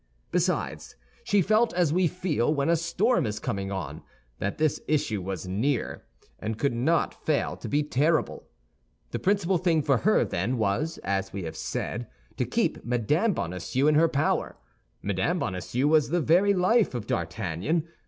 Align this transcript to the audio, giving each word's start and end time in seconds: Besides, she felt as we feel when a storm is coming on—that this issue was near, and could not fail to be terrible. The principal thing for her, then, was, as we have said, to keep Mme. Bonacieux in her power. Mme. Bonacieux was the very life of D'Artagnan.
Besides, 0.31 0.95
she 1.23 1.43
felt 1.43 1.75
as 1.75 1.93
we 1.93 2.07
feel 2.07 2.51
when 2.51 2.69
a 2.69 2.75
storm 2.75 3.27
is 3.27 3.37
coming 3.37 3.71
on—that 3.71 4.57
this 4.57 4.81
issue 4.87 5.21
was 5.21 5.47
near, 5.47 6.05
and 6.39 6.57
could 6.57 6.73
not 6.73 7.23
fail 7.23 7.55
to 7.57 7.69
be 7.69 7.83
terrible. 7.83 8.47
The 9.11 9.19
principal 9.19 9.59
thing 9.59 9.83
for 9.83 9.97
her, 9.97 10.25
then, 10.25 10.57
was, 10.57 10.97
as 11.03 11.31
we 11.31 11.43
have 11.43 11.55
said, 11.55 12.07
to 12.37 12.45
keep 12.45 12.83
Mme. 12.83 13.33
Bonacieux 13.33 13.85
in 13.85 13.93
her 13.93 14.09
power. 14.09 14.57
Mme. 15.03 15.33
Bonacieux 15.37 15.85
was 15.87 16.09
the 16.09 16.19
very 16.19 16.55
life 16.55 16.95
of 16.95 17.05
D'Artagnan. 17.05 17.87